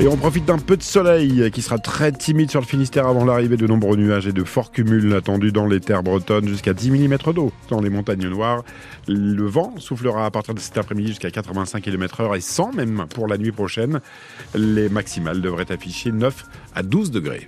Et 0.00 0.08
on 0.08 0.16
profite 0.16 0.46
d'un 0.46 0.56
peu 0.56 0.78
de 0.78 0.82
soleil 0.82 1.50
qui 1.50 1.60
sera 1.60 1.78
très 1.78 2.10
timide 2.10 2.50
sur 2.50 2.60
le 2.60 2.66
Finistère 2.66 3.06
avant 3.06 3.26
l'arrivée 3.26 3.58
de 3.58 3.66
nombreux 3.66 3.98
nuages 3.98 4.26
et 4.26 4.32
de 4.32 4.44
forts 4.44 4.72
cumuls 4.72 5.12
attendus 5.12 5.52
dans 5.52 5.66
les 5.66 5.78
terres 5.78 6.02
bretonnes 6.02 6.48
jusqu'à 6.48 6.72
10 6.72 6.92
mm 6.92 7.18
d'eau 7.34 7.52
dans 7.68 7.82
les 7.82 7.90
montagnes 7.90 8.28
noires. 8.28 8.64
Le 9.06 9.46
vent 9.46 9.74
soufflera 9.76 10.24
à 10.24 10.30
partir 10.30 10.54
de 10.54 10.60
cet 10.60 10.78
après-midi 10.78 11.08
jusqu'à 11.08 11.30
85 11.30 11.82
km/h 11.82 12.34
et 12.34 12.40
100 12.40 12.72
même 12.72 13.04
pour 13.14 13.26
la 13.26 13.36
nuit 13.36 13.52
prochaine. 13.52 14.00
Les 14.54 14.88
maximales 14.88 15.42
devraient 15.42 15.70
afficher 15.70 16.12
9 16.12 16.44
à 16.74 16.82
12 16.82 17.10
degrés. 17.10 17.46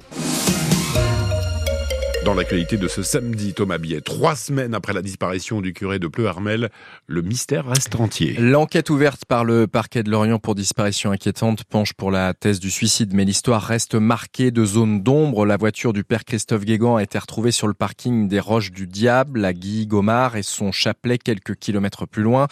Dans 2.24 2.34
l'actualité 2.34 2.76
de 2.76 2.86
ce 2.86 3.02
samedi, 3.02 3.52
Thomas 3.52 3.78
Billet, 3.78 4.00
trois 4.00 4.36
semaines 4.36 4.74
après 4.74 4.92
la 4.92 5.02
disparition 5.02 5.60
du 5.60 5.72
curé 5.72 5.98
de 5.98 6.06
Pleuharmel, 6.06 6.70
le 7.08 7.20
mystère 7.20 7.66
reste 7.66 7.96
entier. 7.96 8.34
L'enquête 8.38 8.90
ouverte 8.90 9.24
par 9.24 9.44
le 9.44 9.66
parquet 9.66 10.04
de 10.04 10.10
Lorient 10.10 10.38
pour 10.38 10.54
disparition 10.54 11.10
inquiétante 11.10 11.64
penche 11.64 11.94
pour 11.94 12.12
la 12.12 12.32
thèse 12.32 12.60
du 12.60 12.70
suicide, 12.70 13.12
mais 13.12 13.24
l'histoire 13.24 13.60
reste 13.60 13.96
marquée 13.96 14.52
de 14.52 14.64
zones 14.64 15.02
d'ombre. 15.02 15.44
La 15.46 15.56
voiture 15.56 15.92
du 15.92 16.04
père 16.04 16.24
Christophe 16.24 16.64
Guégan 16.64 16.94
a 16.94 17.02
été 17.02 17.18
retrouvée 17.18 17.50
sur 17.50 17.66
le 17.66 17.74
parking 17.74 18.28
des 18.28 18.38
Roches 18.38 18.70
du 18.70 18.86
Diable, 18.86 19.44
à 19.44 19.52
Guy 19.52 19.88
Gomard, 19.88 20.36
et 20.36 20.44
son 20.44 20.70
chapelet 20.70 21.18
quelques 21.18 21.56
kilomètres 21.56 22.06
plus 22.06 22.22
loin. 22.22 22.46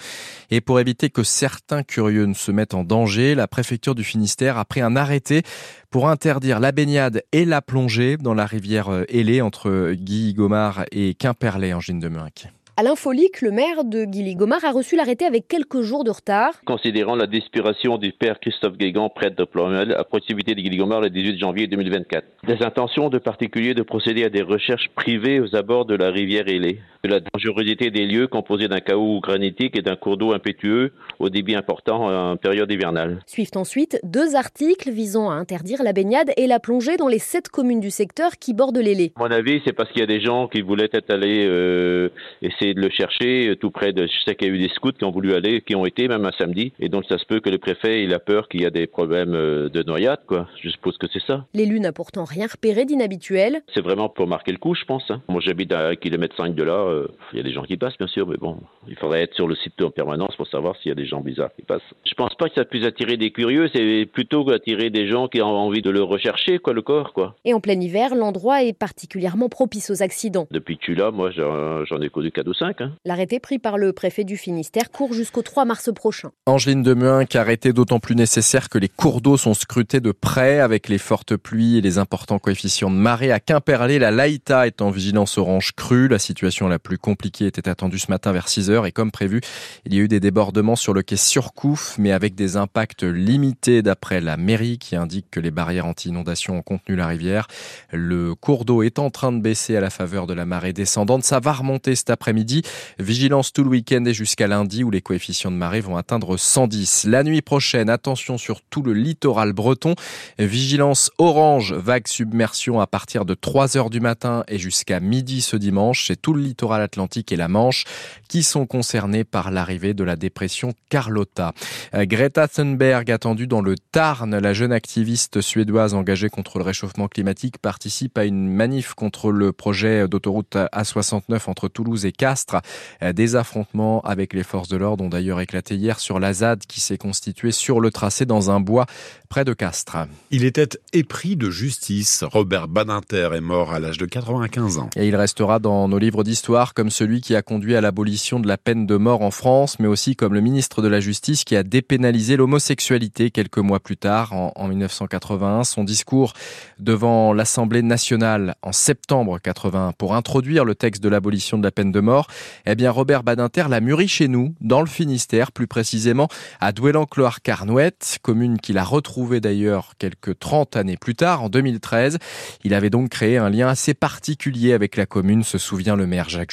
Et 0.50 0.61
pour 0.61 0.80
éviter 0.80 1.11
que 1.11 1.23
certains 1.23 1.84
curieux 1.84 2.25
ne 2.25 2.34
se 2.34 2.50
mettent 2.50 2.75
en 2.75 2.83
danger, 2.83 3.37
la 3.37 3.47
préfecture 3.47 3.95
du 3.95 4.02
Finistère 4.02 4.59
a 4.59 4.64
pris 4.64 4.80
un 4.80 4.97
arrêté 4.97 5.42
pour 5.91 6.09
interdire 6.09 6.61
la 6.61 6.71
baignade 6.71 7.23
et 7.33 7.45
la 7.45 7.61
plongée 7.61 8.17
dans 8.17 8.35
la 8.35 8.47
rivière 8.47 9.05
Hélé 9.09 9.43
entre 9.43 9.93
Guy 9.93 10.35
Gomard 10.35 10.85
et 10.93 11.15
Quimperlé 11.15 11.75
en 11.75 11.81
Gine 11.81 11.98
de 11.98 12.09
Meunc. 12.09 12.48
Alain 12.77 12.95
Folic, 12.95 13.43
le 13.43 13.51
maire 13.51 13.85
de 13.85 14.07
Guilly-Gomard, 14.07 14.65
a 14.65 14.71
reçu 14.71 14.97
l'arrêté 14.97 15.27
avec 15.27 15.47
quelques 15.48 15.83
jours 15.83 16.03
de 16.03 16.11
retard. 16.11 16.55
Considérant 16.65 17.15
la 17.15 17.27
disparition 17.27 17.98
du 17.98 18.12
père 18.12 18.41
Christophe 18.41 18.79
Guégan, 18.79 19.11
prêtre 19.11 19.37
de 19.37 19.45
Plomel, 19.45 19.92
à 19.92 20.05
proximité 20.05 20.55
de 20.55 20.62
Guilly-Gomard 20.62 21.03
le 21.03 21.11
18 21.11 21.39
janvier 21.39 21.67
2024. 21.67 22.25
Des 22.47 22.62
intentions 22.64 23.11
de 23.11 23.19
particuliers 23.19 23.75
de 23.75 23.83
procéder 23.83 24.25
à 24.25 24.31
des 24.31 24.41
recherches 24.41 24.89
privées 24.95 25.41
aux 25.41 25.55
abords 25.55 25.84
de 25.84 25.95
la 25.95 26.11
rivière 26.11 26.48
Hélé. 26.48 26.81
De 27.03 27.09
la 27.09 27.20
dangerosité 27.20 27.91
des 27.91 28.06
lieux 28.06 28.27
composés 28.27 28.69
d'un 28.69 28.81
chaos 28.81 29.20
granitique 29.20 29.77
et 29.79 29.83
d'un 29.83 29.97
cours 29.97 30.17
d'eau 30.17 30.33
impétueux 30.33 30.93
au 31.19 31.31
débit 31.31 31.55
important 31.55 32.31
en 32.33 32.37
période 32.37 32.70
hivernale. 32.70 33.20
Suivent 33.27 33.57
ensuite 33.57 33.98
deux 34.03 34.37
articles 34.37 34.91
visant 34.91 35.31
à 35.31 35.34
interdire 35.34 35.83
la 35.83 35.92
baignade 35.92 36.31
et 36.37 36.47
la 36.47 36.61
plongée 36.61 36.97
dans 36.97 37.09
les 37.09 37.19
sept 37.19 37.48
communes 37.48 37.81
du 37.81 37.91
secteur 37.91 38.33
qui 38.39 38.55
bordent 38.55 38.79
l'Hélé. 38.79 39.12
À 39.17 39.20
mon 39.20 39.31
avis, 39.31 39.61
c'est 39.65 39.73
parce 39.73 39.91
qu'il 39.91 40.01
y 40.01 40.05
a 40.05 40.07
des 40.07 40.20
gens 40.20 40.48
qui 40.48 40.61
voulaient 40.61 40.91
être 40.92 41.11
allés 41.11 41.47
euh, 41.48 42.09
essayer 42.42 42.75
de 42.75 42.81
le 42.81 42.91
chercher 42.91 43.48
euh, 43.48 43.57
tout 43.57 43.70
près 43.70 43.92
de. 43.92 44.07
Je 44.07 44.25
sais 44.25 44.35
qu'il 44.35 44.48
y 44.48 44.51
a 44.51 44.55
eu 44.55 44.59
des 44.59 44.69
scouts 44.75 44.92
qui 44.92 45.05
ont 45.05 45.11
voulu 45.11 45.35
aller, 45.35 45.61
qui 45.62 45.75
ont 45.75 45.87
été 45.87 46.09
même 46.09 46.25
un 46.25 46.33
samedi, 46.33 46.73
et 46.81 46.89
donc 46.89 47.05
ça 47.09 47.19
se 47.19 47.25
peut 47.25 47.41
que 47.41 47.51
le 47.51 47.59
préfet 47.59 48.03
il 48.03 48.14
a 48.14 48.19
peur 48.19 48.48
qu'il 48.48 48.62
y 48.62 48.67
a 48.67 48.70
des 48.70 48.87
problèmes 48.87 49.35
euh, 49.35 49.69
de 49.69 49.83
noyade, 49.83 50.20
quoi. 50.27 50.48
Je 50.62 50.69
suppose 50.69 50.98
que 50.98 51.07
c'est 51.12 51.23
ça. 51.27 51.47
L'élu 51.55 51.81
n'a 51.81 51.92
pourtant 51.92 52.25
rien 52.25 52.47
repéré 52.47 52.85
d'inhabituel. 52.85 53.62
C'est 53.75 53.83
vraiment 53.83 54.09
pour 54.09 54.27
marquer 54.27 54.53
le 54.53 54.59
coup, 54.59 54.75
je 54.75 54.85
pense. 54.85 55.05
Hein. 55.11 55.23
Moi, 55.29 55.41
j'habite 55.45 55.73
à 55.73 55.89
1 55.89 55.97
km 55.97 56.37
5 56.37 56.55
de 56.55 56.62
là. 56.62 56.89
Euh, 56.91 57.08
il 57.33 57.36
y 57.36 57.41
a 57.41 57.42
des 57.42 57.52
gens 57.52 57.62
qui 57.62 57.77
passent, 57.77 57.96
bien 57.98 58.06
sûr, 58.06 58.27
mais 58.27 58.36
bon, 58.36 58.58
il 58.88 58.96
faudrait 58.96 59.22
être 59.22 59.34
sur 59.34 59.46
le 59.46 59.55
site 59.55 59.80
en 59.83 59.91
permanence 59.91 60.34
pour 60.36 60.46
savoir 60.48 60.77
s'il 60.77 60.88
y 60.88 60.92
a 60.92 60.94
des 60.94 61.06
gens 61.06 61.20
bizarres 61.20 61.52
qui 61.55 61.62
passent. 61.62 61.80
Je 62.05 62.14
pense 62.14 62.34
pas 62.34 62.48
que 62.48 62.55
ça 62.55 62.64
puisse 62.64 62.84
attirer 62.84 63.16
des 63.16 63.30
curieux, 63.30 63.69
c'est 63.72 64.06
plutôt 64.12 64.48
attirer 64.50 64.91
des 64.91 65.08
gens 65.08 65.28
qui 65.28 65.41
ont 65.41 65.46
envie 65.46 65.83
de 65.83 65.91
le 65.91 66.02
rechercher, 66.02 66.58
quoi, 66.58 66.72
le 66.72 66.83
corps, 66.83 67.12
quoi. 67.12 67.36
Et 67.44 67.55
en 67.55 67.61
plein 67.61 67.80
hiver, 67.80 68.14
l'endroit 68.14 68.64
est 68.64 68.77
particulièrement 68.77 69.48
propice 69.48 69.91
aux 69.91 70.02
accidents. 70.02 70.46
Depuis 70.50 70.77
que 70.77 70.83
tu 70.83 70.94
là, 70.94 71.11
moi, 71.11 71.30
j'en 71.30 72.00
ai 72.00 72.08
connu 72.08 72.30
4 72.30 72.48
ou 72.48 72.55
5. 72.55 72.80
Hein. 72.80 72.92
L'arrêté 73.05 73.41
pris 73.41 73.58
par 73.58 73.78
le 73.78 73.92
préfet 73.92 74.24
du 74.24 74.36
Finistère 74.36 74.91
court 74.91 75.12
jusqu'au 75.12 75.42
3 75.42 75.64
mars 75.64 75.91
prochain. 75.94 76.30
Angeline 76.46 76.83
Demeunc, 76.83 77.34
arrêté 77.34 77.72
d'autant 77.72 78.00
plus 78.00 78.16
nécessaire 78.16 78.68
que 78.68 78.78
les 78.78 78.88
cours 78.88 79.20
d'eau 79.20 79.36
sont 79.36 79.55
scrutés 79.55 80.00
de 80.00 80.12
près 80.12 80.61
avec 80.61 80.88
les 80.88 80.98
fortes 80.98 81.36
pluies 81.36 81.78
et 81.78 81.80
les 81.80 81.98
importants 81.98 82.38
coefficients 82.38 82.90
de 82.90 82.96
marée. 82.96 83.30
À 83.30 83.40
Quimperlé, 83.40 83.98
la 83.98 84.11
Laïta 84.11 84.67
est 84.67 84.83
en 84.83 84.90
vigilance 84.90 85.39
orange 85.39 85.73
crue. 85.73 86.08
La 86.08 86.18
situation 86.18 86.68
la 86.68 86.79
plus 86.80 86.98
compliquée 86.98 87.46
était 87.46 87.68
attendue 87.68 87.98
ce 87.98 88.11
matin 88.11 88.33
vers 88.33 88.48
6 88.48 88.70
heures 88.70 88.86
et 88.86 88.92
comme 88.92 89.11
prévu, 89.11 89.41
il 89.86 89.95
y 89.95 89.98
a 89.98 90.01
eu 90.01 90.08
des 90.08 90.20
débordements 90.20 90.77
sur 90.77 90.92
le 90.92 91.02
quai 91.02 91.17
Surcouf, 91.17 91.96
mais 91.98 92.13
avec 92.13 92.35
des 92.35 92.57
impacts 92.57 93.02
limités 93.02 93.83
d'après 93.83 94.20
la 94.20 94.36
mairie 94.36 94.79
qui 94.79 94.96
indique 94.96 95.27
que 95.30 95.41
les 95.41 95.51
barrières 95.51 95.86
anti-inondation 95.86 96.58
ont 96.58 96.63
contenu 96.63 96.96
la 96.96 97.07
rivière. 97.07 97.46
Le 97.92 98.35
cours 98.35 98.64
d'eau 98.64 98.83
est 98.83 98.98
en 98.98 99.11
train 99.11 99.33
de 99.33 99.41
baisser 99.41 99.77
à 99.77 99.80
la 99.80 99.91
faveur 99.91 100.27
de 100.27 100.35
la 100.35 100.46
marée 100.46 100.73
descendante. 100.73 101.24
Ça 101.24 101.41
va 101.41 101.52
remonter 101.52 101.95
cet 101.95 102.11
après-midi. 102.11 102.63
Vigilance 102.98 103.52
tout 103.52 103.64
le 103.64 103.70
week-end 103.70 104.05
et 104.07 104.14
jusqu'à 104.14 104.47
lundi 104.47 104.85
où 104.85 104.91
les 104.91 105.02
coefficients 105.02 105.51
de 105.51 105.57
marée 105.57 105.80
vont 105.80 105.97
atteindre 105.97 106.36
110. 106.36 107.05
La 107.05 107.23
nuit 107.23 107.42
prochaine, 107.42 107.91
attention 107.91 108.39
sur 108.39 108.62
tout 108.62 108.83
le 108.83 108.92
littoral 108.92 109.52
breton. 109.52 109.95
Vigilance 110.39 111.11
orange, 111.18 111.74
vague 111.74 112.08
submersion 112.08 112.80
à 112.80 112.86
partir 112.86 113.24
de 113.24 113.35
3 113.35 113.77
heures 113.77 113.91
du 113.91 114.01
matin 114.01 114.45
et 114.48 114.58
jusqu'à 114.58 115.01
midi 115.01 115.42
ce 115.42 115.57
dimanche. 115.57 116.07
C'est 116.07 116.20
tout 116.20 116.33
le 116.33 116.42
littoral 116.42 116.70
atlantique 116.79 117.33
et 117.33 117.36
la 117.36 117.48
Manche 117.48 117.85
qui 118.29 118.45
sont 118.45 118.67
concernés 118.67 119.25
par 119.25 119.51
l'arrivée 119.51 119.95
de 119.95 120.05
la 120.05 120.14
dépression 120.14 120.73
Carlotta. 120.89 121.53
Euh, 121.95 122.05
Greta 122.05 122.47
Thunberg, 122.47 123.11
attendue 123.11 123.48
dans 123.48 123.61
le 123.61 123.75
Tarn, 123.91 124.39
la 124.39 124.53
jeune 124.53 124.73
activiste 124.73 125.41
suédoise 125.41 125.95
engagée 125.95 126.29
contre 126.29 126.59
le 126.59 126.64
réchauffement 126.64 127.09
climatique, 127.09 127.59
participe 127.59 128.17
à 128.19 128.25
une 128.25 128.49
manif 128.49 128.94
contre 128.94 129.32
le 129.32 129.53
projet 129.53 130.06
d'autoroute 130.06 130.55
A69 130.55 131.49
entre 131.49 131.67
Toulouse 131.69 132.06
et 132.06 132.12
Castres. 132.12 132.59
Euh, 133.03 133.12
des 133.12 133.35
affrontements 133.35 134.00
avec 134.03 134.32
les 134.32 134.44
forces 134.44 134.69
de 134.69 134.76
l'ordre 134.76 135.03
ont 135.03 135.09
d'ailleurs 135.09 135.41
éclaté 135.41 135.75
hier 135.75 135.99
sur 135.99 136.20
la 136.20 136.32
ZAD 136.32 136.67
qui 136.67 136.81
s'est 136.81 136.99
constituée 136.99 137.53
sur 137.53 137.81
le 137.81 137.91
tracé 137.91 138.26
dans 138.26 138.50
un 138.50 138.61
bois 138.61 138.87
près 139.29 139.44
de 139.44 139.53
Castres. 139.53 140.06
Il 140.31 140.44
était 140.44 140.69
épris 140.93 141.37
de 141.37 141.50
justice. 141.50 142.25
Robert 142.25 142.69
Badinter 142.69 143.31
est 143.35 143.41
mort 143.41 143.73
à 143.73 143.81
l'âge 143.81 143.99
de 143.99 144.06
95 144.06 144.79
ans. 144.79 144.91
Et 144.97 145.09
il 145.09 145.17
restera 145.17 145.59
dans 145.59 145.88
nos 145.88 145.99
livres 145.99 146.25
d'histoire 146.25 146.60
comme 146.75 146.91
celui 146.91 147.21
qui 147.21 147.35
a 147.35 147.43
conduit 147.43 147.76
à 147.76 147.81
l'abolition 147.81 148.41
de 148.41 148.47
la 148.49 148.56
peine 148.56 148.87
de 148.87 148.97
mort 148.97 149.23
en 149.23 149.31
France, 149.31 149.79
mais 149.79 149.88
aussi 149.88 150.17
comme 150.17 150.35
le 150.35 150.41
ministre 150.41 150.82
de 150.82 150.88
la 150.88 151.00
Justice 151.00 151.44
qui 151.44 151.56
a 151.56 151.62
dépénalisé 151.62 152.37
l'homosexualité 152.37 153.31
quelques 153.31 153.59
mois 153.59 153.81
plus 153.81 153.97
tard, 153.97 154.32
en, 154.32 154.53
en 154.55 154.69
1981. 154.69 155.65
Son 155.65 155.85
discours 155.85 156.35
devant 156.79 157.32
l'Assemblée 157.32 157.82
nationale 157.82 158.55
en 158.62 158.73
septembre 158.73 159.38
81 159.38 159.93
pour 159.93 160.15
introduire 160.15 160.65
le 160.65 160.75
texte 160.75 161.03
de 161.03 161.09
l'abolition 161.09 161.59
de 161.59 161.65
la 161.65 161.71
peine 161.71 161.93
de 161.93 162.00
mort 162.00 162.29
eh 162.67 162.75
bien, 162.75 162.91
Robert 162.91 163.23
Badinter 163.23 163.65
l'a 163.69 163.81
mûri 163.81 164.09
chez 164.09 164.29
nous, 164.29 164.55
dans 164.61 164.81
le 164.81 164.87
Finistère, 164.87 165.53
plus 165.53 165.67
précisément 165.67 166.29
à 166.61 166.73
Douai-en-Cloire-Carnouette, 166.73 168.19
commune 168.23 168.59
qu'il 168.59 168.79
a 168.79 168.85
retrouvée 168.85 169.41
d'ailleurs 169.41 169.94
quelques 169.99 170.38
30 170.38 170.77
années 170.77 170.97
plus 170.97 171.15
tard, 171.15 171.43
en 171.43 171.49
2013. 171.49 172.19
Il 172.65 172.75
avait 172.75 172.91
donc 172.91 173.11
créé 173.11 173.38
un 173.38 173.50
lien 173.50 173.69
assez 173.69 173.94
particulier 173.94 174.73
avec 174.73 174.97
la 174.97 175.06
commune, 175.06 175.43
se 175.43 175.59
souvient 175.59 175.97
le 175.97 176.06
maire 176.06 176.29
Jacques 176.29 176.50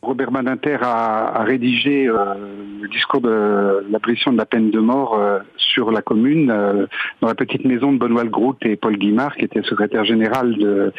Robert 0.00 0.30
Badinter 0.30 0.78
a, 0.82 1.42
rédigé 1.44 2.08
euh, 2.08 2.34
le 2.80 2.88
discours 2.88 3.20
de 3.20 3.84
l'abolition 3.90 4.32
de 4.32 4.38
la 4.38 4.46
peine 4.46 4.70
de 4.70 4.78
mort 4.78 5.18
euh, 5.18 5.40
sur 5.56 5.90
la 5.90 6.00
commune 6.00 6.50
euh, 6.50 6.86
dans 7.20 7.28
la 7.28 7.34
petite 7.34 7.64
maison 7.64 7.92
de 7.92 7.98
Benoît 7.98 8.24
Groot 8.24 8.56
et 8.62 8.76
Paul 8.76 8.96
Guimard, 8.96 9.36
qui 9.36 9.44
était 9.44 9.62
secrétaire 9.62 10.04
général 10.04 10.56
de 10.56 10.92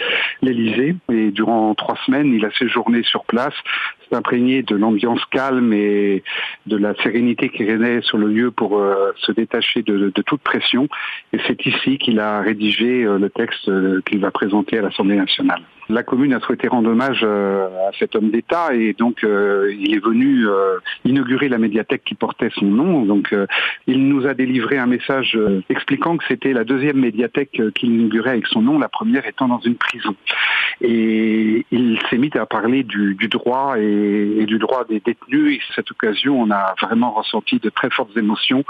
l'Élysée. 0.43 0.95
Et 1.11 1.31
durant 1.31 1.73
trois 1.73 1.97
semaines, 2.05 2.33
il 2.33 2.45
a 2.45 2.51
séjourné 2.51 3.01
sur 3.03 3.25
place, 3.25 3.53
s'est 4.09 4.15
imprégné 4.15 4.61
de 4.61 4.75
l'ambiance 4.75 5.23
calme 5.31 5.73
et 5.73 6.23
de 6.67 6.77
la 6.77 6.93
sérénité 7.01 7.49
qui 7.49 7.63
régnait 7.63 8.01
sur 8.01 8.17
le 8.19 8.27
lieu 8.27 8.51
pour 8.51 8.81
se 9.17 9.31
détacher 9.31 9.81
de, 9.81 10.11
toute 10.25 10.41
pression. 10.41 10.87
Et 11.33 11.39
c'est 11.47 11.65
ici 11.65 11.97
qu'il 11.97 12.19
a 12.19 12.41
rédigé 12.41 13.03
le 13.03 13.29
texte 13.29 13.69
qu'il 14.05 14.19
va 14.19 14.31
présenter 14.31 14.77
à 14.77 14.81
l'Assemblée 14.81 15.15
nationale. 15.15 15.61
La 15.89 16.03
commune 16.03 16.33
a 16.33 16.39
souhaité 16.39 16.67
rendre 16.67 16.89
hommage 16.89 17.23
à 17.23 17.91
cet 17.99 18.15
homme 18.15 18.31
d'État 18.31 18.73
et 18.73 18.93
donc 18.93 19.23
il 19.23 19.95
est 19.95 20.03
venu 20.03 20.45
inaugurer 21.03 21.49
la 21.49 21.57
médiathèque 21.57 22.03
qui 22.03 22.15
portait 22.15 22.49
son 22.55 22.65
nom. 22.65 23.05
Donc 23.05 23.33
il 23.87 24.07
nous 24.07 24.25
a 24.25 24.33
délivré 24.33 24.77
un 24.77 24.87
message 24.87 25.37
expliquant 25.69 26.17
que 26.17 26.23
c'était 26.27 26.53
la 26.53 26.63
deuxième 26.63 26.97
médiathèque 26.97 27.61
qu'il 27.75 27.93
inaugurait 27.93 28.31
avec 28.31 28.47
son 28.47 28.61
nom, 28.61 28.79
la 28.79 28.89
première 28.89 29.27
étant 29.27 29.47
dans 29.47 29.59
une 29.59 29.75
prison. 29.75 30.15
Et 30.81 31.65
il 31.71 31.99
s'est 32.09 32.17
mis 32.17 32.31
à 32.35 32.45
parler 32.45 32.83
du, 32.83 33.15
du 33.15 33.27
droit 33.27 33.75
et, 33.77 34.37
et, 34.39 34.45
du 34.45 34.57
droit 34.57 34.83
des 34.85 34.99
détenus. 34.99 35.57
Et 35.57 35.61
cette 35.75 35.89
occasion, 35.91 36.41
on 36.41 36.51
a 36.51 36.75
vraiment 36.81 37.11
ressenti 37.11 37.59
de 37.59 37.69
très 37.69 37.89
fortes 37.89 38.15
émotions. 38.17 38.63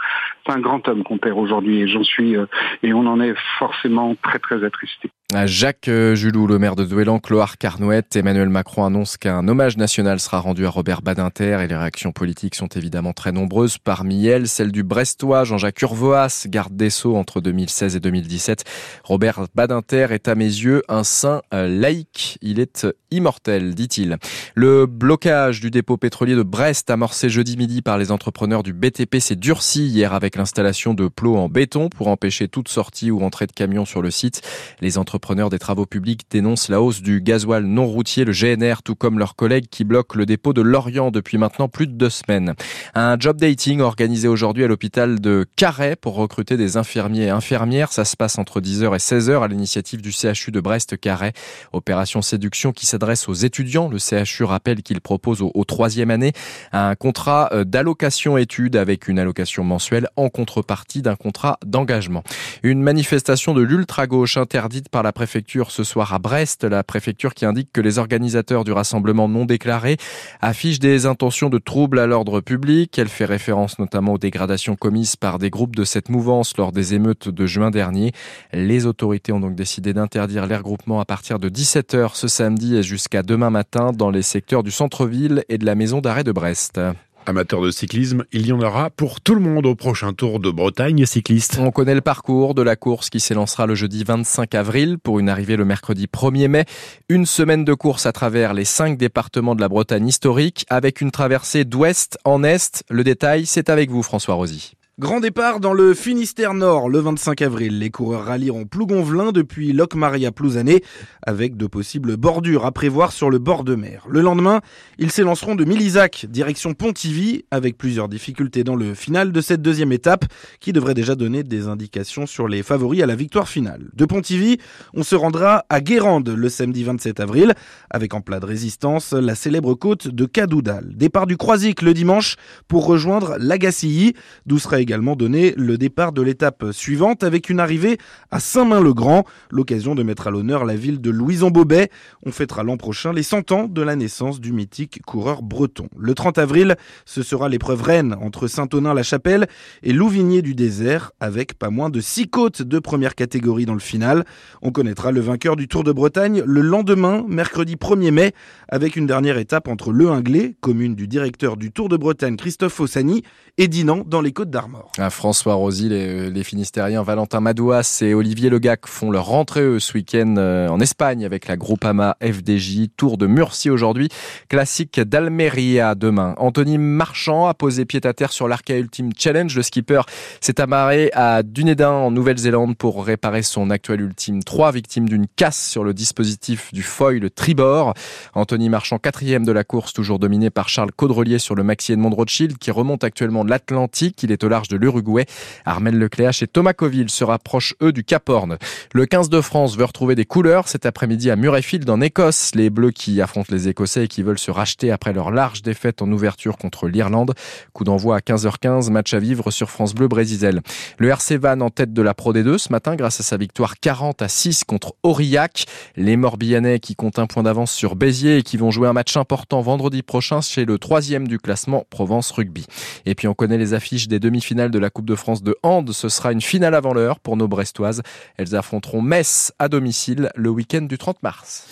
C'est 0.46 0.54
un 0.54 0.60
grand 0.60 0.88
homme 0.88 1.04
qu'on 1.04 1.18
perd 1.18 1.38
aujourd'hui 1.38 1.82
et 1.82 1.88
j'en 1.88 2.04
suis, 2.04 2.36
et 2.84 2.94
on 2.94 3.06
en 3.08 3.20
est 3.22 3.36
forcément 3.58 4.16
très 4.22 4.40
très 4.40 4.64
attristé. 4.64 5.10
Jacques 5.34 5.88
euh, 5.88 6.14
Julou, 6.14 6.46
le 6.46 6.60
maire 6.60 6.76
de 6.76 6.86
Douélan, 6.86 7.18
Cloire 7.18 7.58
Carnouette, 7.58 8.16
Emmanuel 8.16 8.50
Macron 8.50 8.86
annonce 8.86 9.18
qu'un 9.18 9.48
hommage 9.48 9.76
national 9.76 10.20
sera 10.20 10.40
rendu 10.40 10.68
à 10.68 10.70
Robert 10.70 11.02
Badinter 11.02 11.64
et 11.64 11.68
les 11.68 11.76
réactions 11.76 12.12
politiques 12.12 12.54
sont 12.54 12.68
évidemment 12.68 13.12
très 13.12 13.32
nombreuses. 13.32 13.80
Parmi 13.80 14.28
elles, 14.28 14.48
celle 14.48 14.72
du 14.72 14.84
Brestois, 14.84 15.44
Jean-Jacques 15.44 15.82
Urvoas, 15.82 16.46
garde 16.48 16.76
des 16.76 16.92
Sceaux 16.92 17.16
entre 17.16 17.42
2016 17.42 17.96
et 17.96 18.00
2017. 18.00 18.66
Robert 19.04 19.48
Badinter 19.56 20.10
est 20.12 20.28
à 20.28 20.36
mes 20.36 20.46
yeux 20.46 20.84
un 20.90 21.04
saint 21.04 21.42
euh, 21.56 21.68
laïque. 21.68 22.38
Il 22.44 22.60
est 22.60 22.86
immortel, 23.10 23.74
dit-il. 23.74 24.18
Le 24.54 24.86
blocage 24.86 25.60
du 25.60 25.72
dépôt 25.72 25.98
pétrolier 25.98 26.36
de 26.36 26.44
Brest, 26.44 26.92
amorcé 26.92 27.30
jeudi 27.30 27.58
midi 27.58 27.82
par 27.82 27.98
les 27.98 28.12
entrepreneurs 28.12 28.62
du 28.62 28.74
BTP, 28.74 29.18
s'est 29.18 29.36
durci 29.36 29.88
hier 29.88 30.14
avec 30.14 30.36
l'installation 30.36 30.94
de 30.94 31.08
plots 31.08 31.38
en 31.38 31.50
béton 31.50 31.90
pour 31.90 32.10
empêcher 32.10 32.48
toute 32.48 32.68
sortie 32.68 33.10
ou 33.10 33.24
entrée 33.24 33.48
de 33.48 33.54
camions 33.54 33.86
sur 33.86 34.04
le 34.04 34.12
site. 34.12 34.44
Les 34.82 35.00
entrepreneurs 35.00 35.16
des 35.34 35.60
travaux 35.60 35.86
publics 35.86 36.22
dénoncent 36.30 36.70
la 36.70 36.82
hausse 36.82 37.02
du 37.02 37.20
gasoil 37.20 37.64
non 37.66 37.88
routier, 37.88 38.26
le 38.26 38.32
GNR, 38.32 38.84
tout 38.84 38.96
comme 38.96 39.18
leurs 39.18 39.36
collègues 39.36 39.66
qui 39.70 39.84
bloquent 39.84 40.18
le 40.18 40.26
dépôt 40.26 40.54
de 40.54 40.62
Lorient 40.62 41.10
depuis 41.10 41.38
maintenant 41.38 41.68
plus 41.68 41.88
de 41.88 41.94
deux 41.94 42.10
semaines. 42.10 42.54
Un 42.94 43.18
job 43.20 43.38
dating 43.38 43.82
organisé 43.82 44.28
aujourd'hui 44.28 44.64
à 44.64 44.68
l'hôpital 44.68 45.20
de 45.20 45.46
Carhaix 45.56 45.96
pour 45.96 46.16
recruter 46.16 46.58
des 46.58 46.78
infirmiers 46.78 47.24
et 47.24 47.30
infirmières. 47.30 47.92
Ça 47.92 48.06
se 48.06 48.16
passe 48.16 48.38
entre 48.38 48.62
10h 48.62 48.94
et 48.94 48.98
16h 48.98 49.42
à 49.42 49.48
l'initiative 49.48 50.02
du 50.02 50.12
CHU 50.12 50.52
de 50.52 50.60
Brest-Carhaix. 50.60 51.34
Opération 51.74 52.22
séduction 52.22 52.72
qui 52.72 52.86
s'adresse 52.86 53.28
aux 53.28 53.34
étudiants. 53.34 53.90
Le 53.90 53.98
CHU 53.98 54.44
rappelle 54.44 54.84
qu'il 54.84 55.02
propose 55.02 55.42
aux, 55.42 55.66
troisième 55.66 56.12
année 56.12 56.34
un 56.72 56.96
contrat 56.96 57.50
euh, 57.52 57.64
d'allocation 57.64 58.38
études 58.38 58.76
avec 58.76 59.08
une 59.08 59.18
allocation 59.18 59.64
mensuelle 59.64 60.08
en 60.16 60.30
contrepartie 60.30 61.02
d'un 61.02 61.16
contrat 61.16 61.58
d'engagement. 61.66 62.24
Une 62.64 62.82
manifestation 62.82 63.54
de 63.54 63.62
l'ultra-gauche 63.62 64.38
interdite 64.38 64.90
par 64.90 65.04
la 65.06 65.14
préfecture 65.14 65.70
ce 65.70 65.84
soir 65.84 66.14
à 66.14 66.20
Brest, 66.20 66.64
la 66.64 66.84
préfecture 66.84 67.36
qui 67.36 67.46
indique 67.46 67.70
que 67.72 67.80
les 67.80 68.00
organisateurs 68.00 68.64
du 68.64 68.72
rassemblement 68.72 69.30
non 69.30 69.46
déclaré 69.46 69.98
affichent 70.42 70.80
des 70.80 71.06
intentions 71.06 71.50
de 71.50 71.60
troubles 71.60 72.00
à 72.00 72.08
l'ordre 72.08 72.42
public. 72.42 72.98
Elle 72.98 73.08
fait 73.08 73.26
référence 73.26 73.78
notamment 73.78 74.14
aux 74.14 74.18
dégradations 74.18 74.76
commises 74.76 75.16
par 75.16 75.38
des 75.38 75.52
groupes 75.52 75.76
de 75.76 75.84
cette 75.84 76.10
mouvance 76.10 76.58
lors 76.58 76.72
des 76.72 76.96
émeutes 76.96 77.30
de 77.30 77.46
juin 77.46 77.70
dernier. 77.70 78.14
Les 78.52 78.88
autorités 78.88 79.32
ont 79.32 79.40
donc 79.40 79.54
décidé 79.54 79.94
d'interdire 79.94 80.48
les 80.48 80.58
regroupements 80.58 81.00
à 81.00 81.06
partir 81.06 81.38
de 81.38 81.50
17h 81.50 82.16
ce 82.16 82.28
samedi 82.28 82.76
et 82.76 82.84
jusqu'à 82.84 83.22
demain 83.22 83.52
matin 83.52 83.92
dans 83.94 84.10
les 84.10 84.24
secteurs 84.24 84.64
du 84.64 84.72
centre-ville 84.72 85.44
et 85.50 85.60
de 85.60 85.66
la 85.66 85.76
maison 85.76 86.02
d'arrêt 86.02 86.24
de 86.24 86.32
Brest. 86.32 86.80
Amateurs 87.28 87.62
de 87.62 87.72
cyclisme, 87.72 88.24
il 88.32 88.46
y 88.46 88.52
en 88.52 88.62
aura 88.62 88.92
pour 88.92 89.20
tout 89.20 89.34
le 89.34 89.42
monde 89.42 89.66
au 89.66 89.74
prochain 89.74 90.14
Tour 90.14 90.40
de 90.40 90.52
Bretagne 90.52 91.06
cycliste. 91.06 91.58
On 91.60 91.72
connaît 91.72 91.96
le 91.96 92.02
parcours 92.02 92.54
de 92.54 92.62
la 92.62 92.76
course 92.76 93.10
qui 93.10 93.20
s'élancera 93.20 93.66
le 93.66 93.74
jeudi 93.74 94.04
25 94.04 94.54
avril 94.54 94.98
pour 95.00 95.20
une 95.20 95.28
arrivée 95.28 95.56
le 95.56 95.66
mercredi 95.66 96.06
1er 96.06 96.48
mai. 96.48 96.66
Une 97.10 97.26
semaine 97.26 97.66
de 97.66 97.74
course 97.74 98.06
à 98.06 98.12
travers 98.12 98.54
les 98.54 98.66
cinq 98.66 98.98
départements 98.98 99.56
de 99.56 99.62
la 99.62 99.70
Bretagne 99.70 100.08
historique 100.08 100.66
avec 100.70 101.02
une 101.02 101.12
traversée 101.12 101.66
d'ouest 101.66 102.20
en 102.26 102.44
est. 102.44 102.84
Le 102.90 103.04
détail, 103.04 103.46
c'est 103.46 103.70
avec 103.70 103.90
vous 103.90 104.04
François 104.04 104.36
Rosy. 104.36 104.74
Grand 104.98 105.20
départ 105.20 105.60
dans 105.60 105.74
le 105.74 105.94
Finistère 105.94 106.54
Nord 106.54 106.88
le 106.88 107.00
25 107.00 107.42
avril. 107.42 107.80
Les 107.80 107.90
coureurs 107.90 108.28
rallieront 108.28 108.64
Plougonvelin 108.64 109.34
depuis 109.34 109.74
Locmaria 109.74 110.32
Plouzané 110.32 110.82
avec 111.22 111.58
de 111.58 111.68
possibles 111.68 112.16
bordures 112.16 112.66
à 112.66 112.72
prévoir 112.72 113.12
sur 113.12 113.30
le 113.30 113.38
bord 113.38 113.66
de 113.66 113.76
mer. 113.76 114.06
Le 114.08 114.22
lendemain, 114.22 114.62
ils 114.98 115.12
s'élanceront 115.12 115.56
de 115.56 115.66
Milisac 115.66 116.28
direction 116.30 116.74
Pontivy 116.74 117.44
avec 117.52 117.78
plusieurs 117.78 118.08
difficultés 118.08 118.64
dans 118.64 118.78
le 118.78 118.94
final 118.94 119.34
de 119.34 119.42
cette 119.42 119.62
deuxième 119.62 119.92
étape 119.92 120.24
qui 120.62 120.72
devrait 120.72 120.94
déjà 120.94 121.16
donner 121.16 121.44
des 121.44 121.68
indications 121.68 122.26
sur 122.26 122.48
les 122.48 122.64
favoris 122.64 123.04
à 123.04 123.06
la 123.06 123.18
victoire 123.18 123.50
finale. 123.50 123.90
De 123.96 124.06
Pontivy, 124.06 124.60
on 124.94 125.04
se 125.04 125.18
rendra 125.18 125.66
à 125.68 125.82
Guérande 125.82 126.30
le 126.30 126.48
samedi 126.48 126.86
27 126.86 127.20
avril 127.20 127.54
avec 127.90 128.14
en 128.14 128.22
plat 128.22 128.40
de 128.40 128.46
résistance 128.46 129.12
la 129.12 129.36
célèbre 129.36 129.74
côte 129.74 130.08
de 130.08 130.26
Cadoudal. 130.26 130.94
Départ 130.96 131.28
du 131.28 131.36
Croisic 131.36 131.82
le 131.82 131.94
dimanche 131.94 132.38
pour 132.70 132.86
rejoindre 132.86 133.36
l'Agacilly 133.40 134.14
d'où 134.46 134.58
sera 134.58 134.85
également 134.86 135.16
donné 135.16 135.56
le 135.58 135.80
départ 135.80 136.12
de 136.12 136.22
l'étape 136.22 136.66
suivante 136.72 137.24
avec 137.24 137.50
une 137.50 137.60
arrivée 137.60 137.98
à 138.30 138.40
Saint-Main-le-Grand, 138.40 139.24
l'occasion 139.50 139.96
de 139.96 140.04
mettre 140.04 140.28
à 140.28 140.30
l'honneur 140.30 140.64
la 140.64 140.76
ville 140.76 141.02
de 141.02 141.10
Louison-Bobet. 141.10 141.90
On 142.24 142.32
fêtera 142.32 142.62
l'an 142.62 142.78
prochain 142.78 143.12
les 143.12 143.24
100 143.24 143.52
ans 143.52 143.68
de 143.68 143.82
la 143.82 143.96
naissance 143.96 144.40
du 144.40 144.54
mythique 144.54 145.02
coureur 145.02 145.42
breton. 145.42 145.88
Le 145.98 146.14
30 146.14 146.38
avril, 146.38 146.76
ce 147.06 147.24
sera 147.24 147.50
l'épreuve 147.50 147.82
reine 147.82 148.16
entre 148.22 148.46
Saint-Onin-la-Chapelle 148.46 149.48
et 149.82 149.92
Louvigné 149.92 150.44
du 150.44 150.54
désert 150.54 151.14
avec 151.20 151.58
pas 151.58 151.72
moins 151.72 151.90
de 151.90 152.00
6 152.00 152.28
côtes 152.28 152.62
de 152.62 152.78
première 152.78 153.16
catégorie 153.16 153.66
dans 153.66 153.74
le 153.74 153.80
final. 153.80 154.24
On 154.62 154.72
connaîtra 154.72 155.12
le 155.12 155.20
vainqueur 155.20 155.56
du 155.56 155.68
Tour 155.68 155.84
de 155.84 155.94
Bretagne 155.94 156.44
le 156.46 156.62
lendemain, 156.62 157.26
mercredi 157.28 157.76
1er 157.76 158.12
mai, 158.12 158.34
avec 158.68 158.98
une 158.98 159.08
dernière 159.08 159.40
étape 159.40 159.68
entre 159.68 159.92
Le 159.92 160.12
Hinglé, 160.12 160.56
commune 160.62 160.94
du 160.94 161.08
directeur 161.08 161.58
du 161.58 161.72
Tour 161.72 161.90
de 161.90 161.98
Bretagne 161.98 162.38
Christophe 162.38 162.74
Fossani, 162.74 163.24
et 163.58 163.68
Dinan 163.68 164.04
dans 164.06 164.22
les 164.22 164.32
Côtes 164.32 164.52
d'Armor. 164.52 164.75
Ah, 164.98 165.10
François 165.10 165.56
Rosy, 165.56 165.90
les, 165.90 166.44
Finistériens 166.44 167.04
Valentin 167.04 167.40
Madouas 167.40 168.00
et 168.02 168.14
Olivier 168.14 168.50
Legac 168.50 168.88
font 168.88 169.12
leur 169.12 169.26
rentrée 169.26 169.80
ce 169.80 169.94
week-end 169.94 170.36
euh, 170.38 170.68
en 170.68 170.80
Espagne 170.80 171.26
avec 171.26 171.48
la 171.48 171.58
Groupama 171.58 172.18
FDJ. 172.22 172.88
Tour 172.96 173.18
de 173.18 173.28
Murcie 173.28 173.70
aujourd'hui, 173.70 174.10
classique 174.48 175.00
d'Almeria 175.00 175.96
demain. 175.96 176.36
Anthony 176.38 176.78
Marchand 176.78 177.48
a 177.48 177.54
posé 177.54 177.86
pied 177.86 178.00
à 178.04 178.14
terre 178.14 178.32
sur 178.32 178.48
l'Arca 178.48 178.78
Ultime 178.78 179.12
Challenge. 179.18 179.56
Le 179.56 179.64
skipper 179.64 180.02
s'est 180.40 180.62
amarré 180.62 181.10
à 181.14 181.44
Dunedin 181.44 181.92
en 181.92 182.12
Nouvelle-Zélande 182.12 182.78
pour 182.78 183.06
réparer 183.06 183.42
son 183.42 183.70
actuel 183.70 184.02
Ultime 184.02 184.44
3, 184.44 184.72
victime 184.72 185.10
d'une 185.10 185.28
casse 185.28 185.70
sur 185.70 185.84
le 185.84 185.94
dispositif 185.94 186.74
du 186.74 186.84
foil 186.84 187.30
tribord. 187.32 187.94
Anthony 188.34 188.70
Marchand, 188.70 189.00
quatrième 189.00 189.46
de 189.46 189.52
la 189.52 189.64
course, 189.64 189.94
toujours 189.94 190.20
dominé 190.20 190.50
par 190.50 190.70
Charles 190.70 190.92
Caudrelier 190.92 191.40
sur 191.40 191.56
le 191.56 191.64
Maxi 191.64 191.94
Edmond 191.94 192.16
Rothschild 192.16 192.58
qui 192.58 192.72
remonte 192.72 193.04
actuellement 193.04 193.44
l'Atlantique. 193.44 194.22
Il 194.24 194.32
est 194.32 194.44
au 194.44 194.50
large 194.50 194.65
de 194.68 194.78
l'Uruguay. 194.78 195.26
Armel 195.66 195.98
Lecléache 195.98 196.44
et 196.44 196.48
Thomas 196.48 196.74
Coville 196.74 197.10
se 197.10 197.24
rapprochent 197.24 197.76
eux 197.82 197.92
du 197.92 198.04
Cap 198.04 198.30
Horn. 198.30 198.58
Le 198.94 199.06
15 199.06 199.30
de 199.30 199.42
France 199.42 199.78
veut 199.78 199.86
retrouver 199.86 200.16
des 200.16 200.26
couleurs 200.26 200.68
cet 200.68 200.86
après-midi 200.86 201.30
à 201.32 201.36
Murrayfield 201.36 201.90
en 201.90 202.02
Écosse. 202.02 202.54
Les 202.56 202.70
Bleus 202.70 202.92
qui 202.92 203.22
affrontent 203.22 203.54
les 203.54 203.68
Écossais 203.68 204.06
et 204.06 204.08
qui 204.08 204.24
veulent 204.24 204.40
se 204.40 204.52
racheter 204.52 204.92
après 204.92 205.14
leur 205.14 205.32
large 205.32 205.62
défaite 205.62 206.02
en 206.02 206.12
ouverture 206.12 206.58
contre 206.58 206.88
l'Irlande. 206.88 207.34
Coup 207.74 207.84
d'envoi 207.84 208.18
à 208.18 208.20
15h15, 208.20 208.92
match 208.92 209.14
à 209.14 209.20
vivre 209.20 209.52
sur 209.52 209.70
France 209.70 209.94
Bleu 209.94 210.08
Brésil. 210.08 210.62
Le 210.98 211.08
RC 211.10 211.38
Van 211.38 211.60
en 211.62 211.70
tête 211.70 211.94
de 211.94 212.02
la 212.02 212.14
Pro 212.14 212.34
D2 212.34 212.58
ce 212.58 212.72
matin 212.72 212.96
grâce 212.96 213.20
à 213.20 213.24
sa 213.24 213.38
victoire 213.38 213.80
40 213.80 214.22
à 214.22 214.28
6 214.28 214.64
contre 214.64 214.96
Aurillac. 215.04 215.66
Les 215.96 216.18
Morbihanais 216.18 216.80
qui 216.80 216.96
comptent 216.96 217.20
un 217.20 217.28
point 217.28 217.44
d'avance 217.44 217.72
sur 217.72 217.96
Béziers 217.96 218.38
et 218.38 218.44
qui 218.44 218.58
vont 218.58 218.72
jouer 218.72 218.88
un 218.88 218.94
match 218.94 219.16
important 219.18 219.62
vendredi 219.62 220.02
prochain 220.02 220.42
chez 220.42 220.66
le 220.66 220.78
troisième 220.78 221.28
du 221.28 221.40
classement 221.40 221.86
Provence 221.90 222.32
Rugby. 222.32 222.66
Et 223.06 223.16
puis 223.16 223.28
on 223.28 223.34
connaît 223.34 223.58
les 223.58 223.74
affiches 223.74 224.08
des 224.08 224.20
demi-finales 224.20 224.55
de 224.56 224.80
la 224.80 224.90
Coupe 224.90 225.06
de 225.06 225.16
France 225.16 225.44
de 225.44 225.58
hand. 225.64 225.92
Ce 225.92 226.10
sera 226.10 226.32
une 226.32 226.42
finale 226.42 226.76
avant 226.76 226.94
l'heure 226.94 227.20
pour 227.20 227.38
nos 227.38 227.48
Brestoises. 227.48 228.02
Elles 228.38 228.56
affronteront 228.56 229.02
Metz 229.02 229.52
à 229.60 229.68
domicile 229.68 230.30
le 230.36 230.50
week-end 230.50 230.84
du 230.84 230.98
30 230.98 231.22
mars. 231.24 231.64